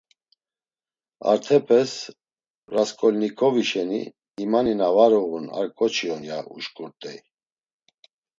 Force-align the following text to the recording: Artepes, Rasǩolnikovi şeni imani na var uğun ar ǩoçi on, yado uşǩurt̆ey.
Artepes, 1.31 1.91
Rasǩolnikovi 2.73 3.63
şeni 3.69 4.01
imani 4.43 4.75
na 4.79 4.87
var 4.95 5.13
uğun 5.19 5.45
ar 5.57 5.67
ǩoçi 5.77 6.07
on, 6.13 6.21
yado 6.29 6.51
uşǩurt̆ey. 6.57 7.17